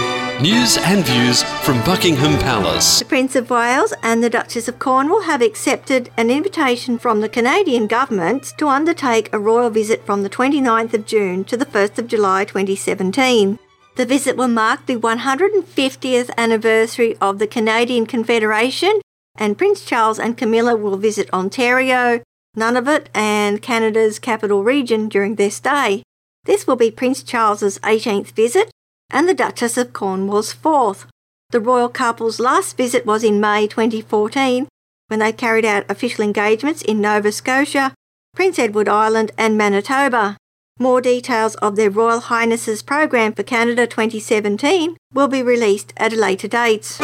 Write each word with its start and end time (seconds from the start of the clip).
News 0.41 0.77
and 0.77 1.05
views 1.05 1.43
from 1.43 1.83
Buckingham 1.83 2.39
Palace. 2.39 2.99
The 2.99 3.05
Prince 3.05 3.35
of 3.35 3.49
Wales 3.49 3.93
and 4.01 4.23
the 4.23 4.29
Duchess 4.29 4.69
of 4.69 4.79
Cornwall 4.79 5.23
have 5.23 5.41
accepted 5.41 6.09
an 6.15 6.31
invitation 6.31 6.97
from 6.97 7.19
the 7.19 7.27
Canadian 7.27 7.87
government 7.87 8.53
to 8.57 8.69
undertake 8.69 9.27
a 9.33 9.39
royal 9.39 9.69
visit 9.69 10.05
from 10.05 10.23
the 10.23 10.29
29th 10.29 10.93
of 10.93 11.05
June 11.05 11.43
to 11.43 11.57
the 11.57 11.65
1st 11.65 11.97
of 11.97 12.07
July 12.07 12.45
2017. 12.45 13.59
The 13.97 14.05
visit 14.05 14.37
will 14.37 14.47
mark 14.47 14.85
the 14.85 14.95
150th 14.95 16.29
anniversary 16.37 17.17
of 17.19 17.39
the 17.39 17.47
Canadian 17.47 18.05
Confederation, 18.05 19.01
and 19.35 19.57
Prince 19.57 19.83
Charles 19.83 20.17
and 20.17 20.37
Camilla 20.37 20.77
will 20.77 20.95
visit 20.95 21.29
Ontario, 21.33 22.21
Nunavut, 22.55 23.07
and 23.13 23.61
Canada's 23.61 24.17
capital 24.17 24.63
region 24.63 25.09
during 25.09 25.35
their 25.35 25.51
stay. 25.51 26.03
This 26.45 26.65
will 26.65 26.75
be 26.75 26.89
Prince 26.89 27.21
Charles's 27.21 27.77
18th 27.79 28.31
visit 28.31 28.71
and 29.11 29.29
the 29.29 29.33
Duchess 29.35 29.77
of 29.77 29.93
Cornwall's 29.93 30.51
fourth. 30.51 31.05
The 31.51 31.59
royal 31.59 31.87
couple's 31.87 32.39
last 32.39 32.75
visit 32.77 33.05
was 33.05 33.23
in 33.23 33.39
May 33.39 33.67
2014 33.67 34.67
when 35.07 35.19
they 35.19 35.33
carried 35.33 35.65
out 35.65 35.85
official 35.87 36.23
engagements 36.23 36.81
in 36.81 36.99
Nova 36.99 37.31
Scotia, 37.31 37.93
Prince 38.33 38.57
Edward 38.57 38.89
Island, 38.89 39.31
and 39.37 39.55
Manitoba. 39.55 40.35
More 40.79 40.99
details 40.99 41.53
of 41.55 41.75
their 41.75 41.91
Royal 41.91 42.21
Highnesses 42.21 42.81
program 42.81 43.33
for 43.33 43.43
Canada 43.43 43.85
2017 43.85 44.97
will 45.13 45.27
be 45.27 45.43
released 45.43 45.93
at 45.97 46.11
a 46.11 46.15
later 46.15 46.47
date. 46.47 46.97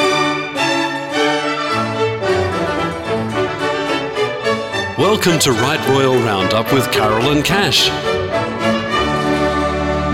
Welcome 4.98 5.38
to 5.42 5.52
Right 5.52 5.88
Royal 5.90 6.16
Roundup 6.16 6.74
with 6.74 6.92
Carolyn 6.92 7.44
Cash. 7.44 8.17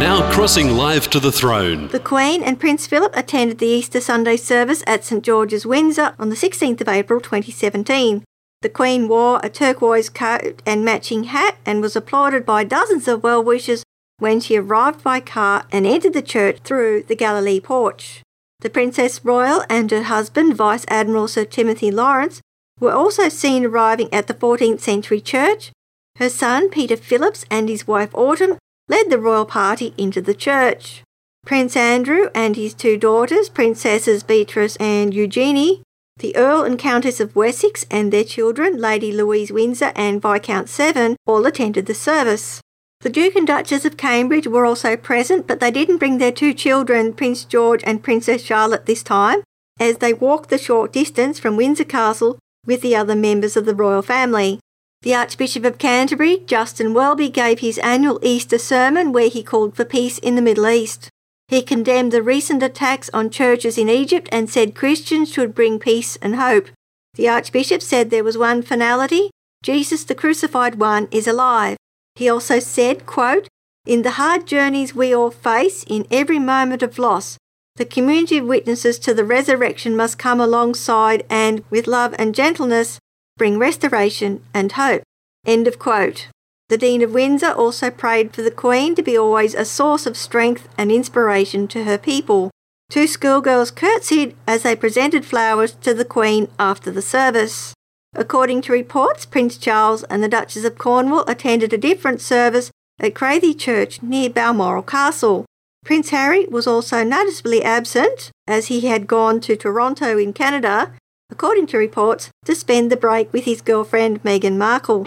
Now 0.03 0.29
crossing 0.33 0.75
live 0.75 1.09
to 1.11 1.19
the 1.21 1.31
throne. 1.31 1.87
The 1.87 1.97
Queen 1.97 2.43
and 2.43 2.59
Prince 2.59 2.85
Philip 2.85 3.15
attended 3.15 3.59
the 3.59 3.67
Easter 3.67 4.01
Sunday 4.01 4.35
service 4.35 4.83
at 4.85 5.05
St 5.05 5.23
George's, 5.23 5.65
Windsor 5.65 6.13
on 6.19 6.27
the 6.27 6.35
16th 6.35 6.81
of 6.81 6.89
April 6.89 7.21
2017. 7.21 8.25
The 8.61 8.67
Queen 8.67 9.07
wore 9.07 9.39
a 9.41 9.49
turquoise 9.49 10.09
coat 10.09 10.61
and 10.65 10.83
matching 10.83 11.23
hat 11.23 11.55
and 11.65 11.81
was 11.81 11.95
applauded 11.95 12.45
by 12.45 12.65
dozens 12.65 13.07
of 13.07 13.23
well 13.23 13.41
wishers 13.41 13.85
when 14.19 14.41
she 14.41 14.57
arrived 14.57 15.05
by 15.05 15.21
car 15.21 15.67
and 15.71 15.87
entered 15.87 16.11
the 16.11 16.21
church 16.21 16.57
through 16.65 17.03
the 17.03 17.15
Galilee 17.15 17.61
porch. 17.61 18.21
The 18.59 18.69
Princess 18.69 19.23
Royal 19.23 19.63
and 19.69 19.89
her 19.91 20.03
husband, 20.03 20.57
Vice 20.57 20.83
Admiral 20.89 21.29
Sir 21.29 21.45
Timothy 21.45 21.91
Lawrence, 21.91 22.41
were 22.77 22.91
also 22.91 23.29
seen 23.29 23.65
arriving 23.65 24.13
at 24.13 24.27
the 24.27 24.33
14th 24.33 24.81
century 24.81 25.21
church. 25.21 25.71
Her 26.17 26.27
son, 26.27 26.67
Peter 26.69 26.97
Phillips, 26.97 27.45
and 27.49 27.69
his 27.69 27.87
wife 27.87 28.13
Autumn 28.13 28.57
led 28.87 29.09
the 29.09 29.19
royal 29.19 29.45
party 29.45 29.93
into 29.97 30.21
the 30.21 30.33
church. 30.33 31.03
Prince 31.45 31.75
Andrew 31.75 32.29
and 32.33 32.55
his 32.55 32.73
two 32.73 32.97
daughters, 32.97 33.49
Princesses 33.49 34.23
Beatrice 34.23 34.75
and 34.77 35.13
Eugenie, 35.13 35.81
the 36.17 36.35
Earl 36.35 36.63
and 36.63 36.77
Countess 36.77 37.19
of 37.19 37.35
Wessex 37.35 37.85
and 37.89 38.13
their 38.13 38.23
children, 38.23 38.77
Lady 38.77 39.11
Louise 39.11 39.51
Windsor 39.51 39.91
and 39.95 40.21
Viscount 40.21 40.69
Severn, 40.69 41.15
all 41.25 41.45
attended 41.45 41.85
the 41.85 41.93
service. 41.93 42.61
The 43.01 43.09
Duke 43.09 43.35
and 43.35 43.45
Duchess 43.45 43.83
of 43.83 43.97
Cambridge 43.97 44.47
were 44.47 44.65
also 44.65 44.95
present, 44.95 45.47
but 45.47 45.59
they 45.59 45.71
didn't 45.71 45.97
bring 45.97 46.19
their 46.19 46.31
two 46.31 46.53
children, 46.53 47.13
Prince 47.13 47.43
George 47.43 47.83
and 47.83 48.03
Princess 48.03 48.43
Charlotte, 48.43 48.85
this 48.85 49.03
time, 49.03 49.43
as 49.79 49.97
they 49.97 50.13
walked 50.13 50.49
the 50.49 50.57
short 50.57 50.93
distance 50.93 51.39
from 51.39 51.57
Windsor 51.57 51.83
Castle 51.83 52.39
with 52.65 52.81
the 52.81 52.95
other 52.95 53.15
members 53.15 53.57
of 53.57 53.65
the 53.65 53.75
royal 53.75 54.01
family. 54.01 54.59
The 55.03 55.13
Archbishop 55.13 55.65
of 55.65 55.79
Canterbury, 55.79 56.43
Justin 56.45 56.93
Welby, 56.93 57.27
gave 57.27 57.59
his 57.59 57.77
annual 57.79 58.21
Easter 58.23 58.57
sermon 58.57 59.11
where 59.11 59.27
he 59.27 59.43
called 59.43 59.75
for 59.75 59.83
peace 59.83 60.17
in 60.17 60.35
the 60.35 60.41
Middle 60.41 60.69
East. 60.69 61.09
He 61.49 61.61
condemned 61.61 62.13
the 62.13 62.23
recent 62.23 62.63
attacks 62.63 63.09
on 63.13 63.29
churches 63.29 63.77
in 63.77 63.89
Egypt 63.89 64.29
and 64.31 64.49
said 64.49 64.75
Christians 64.75 65.29
should 65.29 65.53
bring 65.53 65.77
peace 65.77 66.15
and 66.21 66.37
hope. 66.37 66.69
The 67.15 67.27
Archbishop 67.27 67.81
said 67.81 68.11
there 68.11 68.23
was 68.23 68.37
one 68.37 68.61
finality 68.61 69.29
Jesus, 69.61 70.05
the 70.05 70.15
crucified 70.15 70.75
one, 70.75 71.09
is 71.11 71.27
alive. 71.27 71.75
He 72.15 72.29
also 72.29 72.59
said, 72.59 73.05
quote, 73.05 73.49
In 73.85 74.03
the 74.03 74.11
hard 74.11 74.47
journeys 74.47 74.95
we 74.95 75.13
all 75.13 75.31
face, 75.31 75.83
in 75.83 76.07
every 76.11 76.39
moment 76.39 76.81
of 76.81 76.97
loss, 76.97 77.37
the 77.75 77.85
community 77.85 78.37
of 78.37 78.45
witnesses 78.45 78.99
to 78.99 79.13
the 79.13 79.25
resurrection 79.25 79.97
must 79.97 80.17
come 80.17 80.39
alongside 80.39 81.25
and, 81.29 81.63
with 81.69 81.87
love 81.87 82.15
and 82.17 82.33
gentleness, 82.33 82.99
bring 83.37 83.59
restoration 83.59 84.43
and 84.53 84.73
hope. 84.73 85.03
End 85.45 85.67
of 85.67 85.79
quote. 85.79 86.27
The 86.69 86.77
Dean 86.77 87.01
of 87.01 87.13
Windsor 87.13 87.51
also 87.51 87.91
prayed 87.91 88.33
for 88.33 88.41
the 88.41 88.51
Queen 88.51 88.95
to 88.95 89.03
be 89.03 89.17
always 89.17 89.53
a 89.53 89.65
source 89.65 90.05
of 90.05 90.17
strength 90.17 90.67
and 90.77 90.91
inspiration 90.91 91.67
to 91.69 91.83
her 91.83 91.97
people. 91.97 92.51
Two 92.89 93.07
schoolgirls 93.07 93.71
curtsied 93.71 94.35
as 94.47 94.63
they 94.63 94.75
presented 94.75 95.25
flowers 95.25 95.73
to 95.81 95.93
the 95.93 96.05
Queen 96.05 96.47
after 96.57 96.91
the 96.91 97.01
service. 97.01 97.73
According 98.15 98.61
to 98.63 98.71
reports, 98.71 99.25
Prince 99.25 99.57
Charles 99.57 100.03
and 100.03 100.23
the 100.23 100.27
Duchess 100.27 100.63
of 100.63 100.77
Cornwall 100.77 101.25
attended 101.27 101.73
a 101.73 101.77
different 101.77 102.21
service 102.21 102.71
at 102.99 103.15
Crathie 103.15 103.57
Church 103.57 104.01
near 104.03 104.29
Balmoral 104.29 104.83
Castle. 104.83 105.45
Prince 105.83 106.11
Harry 106.11 106.45
was 106.45 106.67
also 106.67 107.03
noticeably 107.03 107.63
absent 107.63 108.31
as 108.47 108.67
he 108.67 108.81
had 108.81 109.07
gone 109.07 109.41
to 109.41 109.55
Toronto 109.55 110.17
in 110.17 110.31
Canada, 110.31 110.93
according 111.33 111.65
to 111.65 111.77
reports, 111.77 112.29
to 112.45 112.53
spend 112.53 112.91
the 112.91 112.95
break 112.95 113.33
with 113.33 113.45
his 113.45 113.61
girlfriend 113.61 114.21
Meghan 114.21 114.57
Markle. 114.57 115.05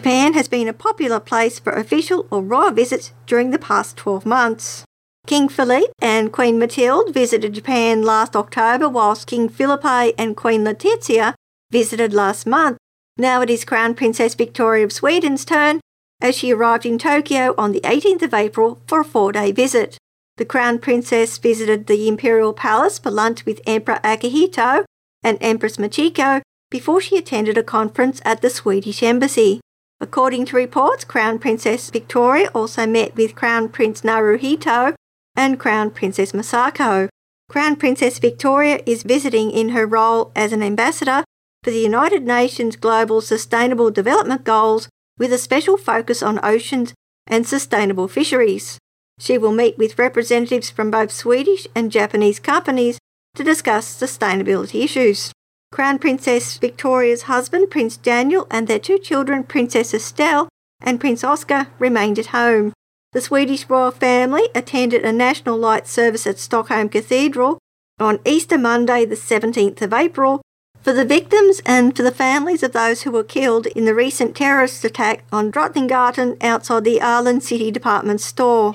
Japan 0.08 0.32
has 0.32 0.48
been 0.48 0.68
a 0.68 0.72
popular 0.72 1.20
place 1.20 1.58
for 1.58 1.74
official 1.74 2.26
or 2.30 2.40
royal 2.40 2.70
visits 2.70 3.12
during 3.26 3.50
the 3.50 3.58
past 3.58 3.94
12 3.98 4.24
months. 4.24 4.82
King 5.26 5.50
Philippe 5.50 5.92
and 6.00 6.32
Queen 6.32 6.58
Mathilde 6.58 7.12
visited 7.12 7.52
Japan 7.52 8.00
last 8.00 8.34
October, 8.34 8.88
whilst 8.88 9.26
King 9.26 9.50
Felipe 9.50 10.14
and 10.16 10.34
Queen 10.34 10.64
Letizia 10.64 11.34
visited 11.70 12.14
last 12.14 12.46
month. 12.46 12.78
Now 13.18 13.42
it 13.42 13.50
is 13.50 13.66
Crown 13.66 13.94
Princess 13.94 14.34
Victoria 14.34 14.82
of 14.86 14.94
Sweden's 14.94 15.44
turn 15.44 15.78
as 16.22 16.34
she 16.34 16.54
arrived 16.54 16.86
in 16.86 16.96
Tokyo 16.96 17.54
on 17.58 17.72
the 17.72 17.82
18th 17.82 18.22
of 18.22 18.32
April 18.32 18.80
for 18.86 19.00
a 19.00 19.04
four 19.04 19.30
day 19.32 19.52
visit. 19.52 19.98
The 20.38 20.46
Crown 20.46 20.78
Princess 20.78 21.36
visited 21.36 21.86
the 21.86 22.08
Imperial 22.08 22.54
Palace 22.54 22.98
for 22.98 23.10
lunch 23.10 23.44
with 23.44 23.60
Emperor 23.66 24.00
Akihito 24.02 24.86
and 25.22 25.36
Empress 25.42 25.76
Michiko 25.76 26.40
before 26.70 27.02
she 27.02 27.18
attended 27.18 27.58
a 27.58 27.62
conference 27.62 28.22
at 28.24 28.40
the 28.40 28.48
Swedish 28.48 29.02
Embassy. 29.02 29.60
According 30.00 30.46
to 30.46 30.56
reports, 30.56 31.04
Crown 31.04 31.38
Princess 31.38 31.90
Victoria 31.90 32.50
also 32.54 32.86
met 32.86 33.16
with 33.16 33.34
Crown 33.34 33.68
Prince 33.68 34.02
Naruhito 34.02 34.94
and 35.34 35.58
Crown 35.58 35.90
Princess 35.90 36.32
Masako. 36.32 37.08
Crown 37.48 37.76
Princess 37.76 38.18
Victoria 38.18 38.80
is 38.86 39.02
visiting 39.02 39.50
in 39.50 39.70
her 39.70 39.86
role 39.86 40.30
as 40.36 40.52
an 40.52 40.62
ambassador 40.62 41.24
for 41.64 41.70
the 41.70 41.80
United 41.80 42.22
Nations 42.22 42.76
Global 42.76 43.20
Sustainable 43.20 43.90
Development 43.90 44.44
Goals 44.44 44.88
with 45.18 45.32
a 45.32 45.38
special 45.38 45.76
focus 45.76 46.22
on 46.22 46.38
oceans 46.44 46.94
and 47.26 47.46
sustainable 47.46 48.06
fisheries. 48.06 48.78
She 49.18 49.36
will 49.36 49.52
meet 49.52 49.76
with 49.76 49.98
representatives 49.98 50.70
from 50.70 50.90
both 50.90 51.10
Swedish 51.10 51.66
and 51.74 51.90
Japanese 51.90 52.38
companies 52.38 52.98
to 53.34 53.42
discuss 53.42 54.00
sustainability 54.00 54.84
issues. 54.84 55.32
Crown 55.70 55.98
Princess 55.98 56.56
Victoria's 56.56 57.22
husband, 57.22 57.70
Prince 57.70 57.96
Daniel, 57.96 58.46
and 58.50 58.66
their 58.66 58.78
two 58.78 58.98
children, 58.98 59.44
Princess 59.44 59.92
Estelle 59.92 60.48
and 60.80 61.00
Prince 61.00 61.22
Oscar, 61.22 61.68
remained 61.78 62.18
at 62.18 62.26
home. 62.26 62.72
The 63.12 63.20
Swedish 63.20 63.68
royal 63.68 63.90
family 63.90 64.48
attended 64.54 65.04
a 65.04 65.12
national 65.12 65.58
light 65.58 65.86
service 65.86 66.26
at 66.26 66.38
Stockholm 66.38 66.88
Cathedral 66.88 67.58
on 67.98 68.20
Easter 68.24 68.58
Monday, 68.58 69.04
the 69.04 69.14
17th 69.14 69.82
of 69.82 69.92
April, 69.92 70.40
for 70.80 70.92
the 70.92 71.04
victims 71.04 71.60
and 71.66 71.96
for 71.96 72.02
the 72.02 72.12
families 72.12 72.62
of 72.62 72.72
those 72.72 73.02
who 73.02 73.10
were 73.10 73.24
killed 73.24 73.66
in 73.66 73.84
the 73.84 73.94
recent 73.94 74.36
terrorist 74.36 74.84
attack 74.84 75.24
on 75.32 75.50
Drottninggatan 75.50 76.42
outside 76.42 76.84
the 76.84 76.98
Åhléns 77.00 77.42
City 77.42 77.70
Department 77.70 78.20
Store. 78.20 78.74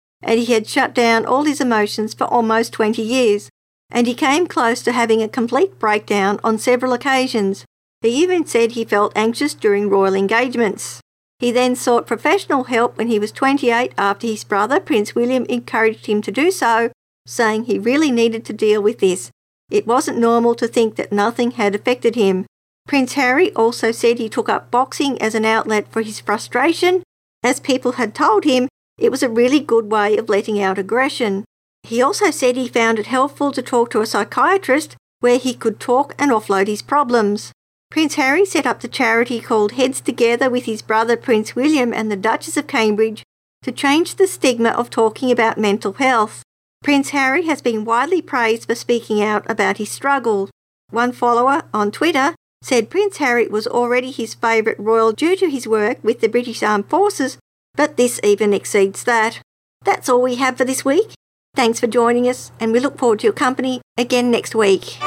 and 0.21 0.39
he 0.39 0.53
had 0.53 0.67
shut 0.67 0.93
down 0.93 1.25
all 1.25 1.43
his 1.43 1.61
emotions 1.61 2.13
for 2.13 2.25
almost 2.25 2.73
20 2.73 3.01
years, 3.01 3.49
and 3.89 4.07
he 4.07 4.13
came 4.13 4.47
close 4.47 4.81
to 4.83 4.91
having 4.91 5.21
a 5.21 5.27
complete 5.27 5.77
breakdown 5.79 6.39
on 6.43 6.57
several 6.57 6.93
occasions. 6.93 7.65
He 8.01 8.09
even 8.09 8.45
said 8.45 8.71
he 8.71 8.85
felt 8.85 9.13
anxious 9.15 9.53
during 9.53 9.89
royal 9.89 10.15
engagements. 10.15 11.01
He 11.39 11.51
then 11.51 11.75
sought 11.75 12.07
professional 12.07 12.65
help 12.65 12.97
when 12.97 13.07
he 13.07 13.19
was 13.19 13.31
28 13.31 13.93
after 13.97 14.27
his 14.27 14.43
brother, 14.43 14.79
Prince 14.79 15.15
William, 15.15 15.45
encouraged 15.45 16.05
him 16.05 16.21
to 16.21 16.31
do 16.31 16.51
so 16.51 16.91
saying 17.25 17.65
he 17.65 17.79
really 17.79 18.11
needed 18.11 18.45
to 18.45 18.53
deal 18.53 18.81
with 18.81 18.99
this. 18.99 19.31
It 19.69 19.87
wasn't 19.87 20.17
normal 20.17 20.55
to 20.55 20.67
think 20.67 20.95
that 20.95 21.11
nothing 21.11 21.51
had 21.51 21.75
affected 21.75 22.15
him. 22.15 22.45
Prince 22.87 23.13
Harry 23.13 23.53
also 23.53 23.91
said 23.91 24.17
he 24.17 24.27
took 24.27 24.49
up 24.49 24.71
boxing 24.71 25.21
as 25.21 25.35
an 25.35 25.45
outlet 25.45 25.87
for 25.91 26.01
his 26.01 26.19
frustration, 26.19 27.03
as 27.43 27.59
people 27.59 27.93
had 27.93 28.13
told 28.13 28.43
him 28.43 28.67
it 29.01 29.09
was 29.09 29.23
a 29.23 29.29
really 29.29 29.59
good 29.59 29.91
way 29.91 30.15
of 30.15 30.29
letting 30.29 30.61
out 30.61 30.77
aggression. 30.77 31.43
He 31.83 32.01
also 32.01 32.29
said 32.29 32.55
he 32.55 32.67
found 32.67 32.99
it 32.99 33.07
helpful 33.07 33.51
to 33.51 33.61
talk 33.61 33.89
to 33.91 34.01
a 34.01 34.05
psychiatrist 34.05 34.95
where 35.19 35.39
he 35.39 35.55
could 35.55 35.79
talk 35.79 36.13
and 36.19 36.31
offload 36.31 36.67
his 36.67 36.83
problems. 36.83 37.51
Prince 37.89 38.15
Harry 38.15 38.45
set 38.45 38.67
up 38.67 38.79
the 38.79 38.87
charity 38.87 39.39
called 39.39 39.73
Heads 39.73 40.01
Together 40.01 40.49
with 40.49 40.65
his 40.65 40.81
brother 40.81 41.17
Prince 41.17 41.55
William 41.55 41.93
and 41.93 42.11
the 42.11 42.15
Duchess 42.15 42.57
of 42.57 42.67
Cambridge 42.67 43.23
to 43.63 43.71
change 43.71 44.15
the 44.15 44.27
stigma 44.27 44.69
of 44.69 44.89
talking 44.89 45.31
about 45.31 45.57
mental 45.57 45.93
health. 45.93 46.43
Prince 46.83 47.09
Harry 47.09 47.45
has 47.45 47.61
been 47.61 47.83
widely 47.83 48.21
praised 48.21 48.67
for 48.67 48.75
speaking 48.75 49.21
out 49.21 49.49
about 49.49 49.77
his 49.77 49.89
struggle. 49.89 50.49
One 50.89 51.11
follower 51.11 51.63
on 51.73 51.91
Twitter 51.91 52.35
said 52.61 52.89
Prince 52.89 53.17
Harry 53.17 53.47
was 53.47 53.67
already 53.67 54.11
his 54.11 54.35
favourite 54.35 54.79
royal 54.79 55.11
due 55.11 55.35
to 55.35 55.49
his 55.49 55.67
work 55.67 55.97
with 56.03 56.21
the 56.21 56.29
British 56.29 56.61
Armed 56.63 56.89
Forces, 56.89 57.37
but 57.75 57.97
this 57.97 58.19
even 58.23 58.53
exceeds 58.53 59.03
that. 59.05 59.41
That's 59.83 60.09
all 60.09 60.21
we 60.21 60.35
have 60.35 60.57
for 60.57 60.65
this 60.65 60.85
week. 60.85 61.11
Thanks 61.55 61.79
for 61.79 61.87
joining 61.87 62.29
us, 62.29 62.51
and 62.59 62.71
we 62.71 62.79
look 62.79 62.97
forward 62.97 63.19
to 63.19 63.27
your 63.27 63.33
company 63.33 63.81
again 63.97 64.31
next 64.31 64.55
week. 64.55 64.97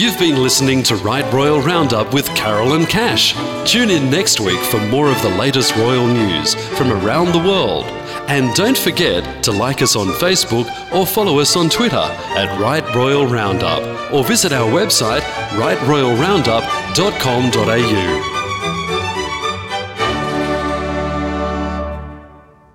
You've 0.00 0.18
been 0.18 0.42
listening 0.42 0.82
to 0.84 0.96
Right 0.96 1.30
Royal 1.30 1.60
Roundup 1.60 2.14
with 2.14 2.26
Carolyn 2.34 2.86
Cash. 2.86 3.34
Tune 3.70 3.90
in 3.90 4.10
next 4.10 4.40
week 4.40 4.60
for 4.60 4.78
more 4.86 5.10
of 5.10 5.20
the 5.20 5.28
latest 5.28 5.76
royal 5.76 6.06
news 6.06 6.54
from 6.54 6.90
around 6.90 7.32
the 7.32 7.38
world. 7.38 7.84
And 8.30 8.54
don't 8.54 8.78
forget 8.78 9.42
to 9.42 9.50
like 9.50 9.82
us 9.82 9.96
on 9.96 10.06
Facebook 10.06 10.68
or 10.92 11.04
follow 11.04 11.40
us 11.40 11.56
on 11.56 11.68
Twitter 11.68 11.96
at 11.96 12.60
Right 12.60 12.84
Royal 12.94 13.26
Roundup 13.26 14.12
or 14.12 14.24
visit 14.24 14.52
our 14.52 14.70
website 14.70 15.22
rightroyalroundup.com.au. 15.58 18.39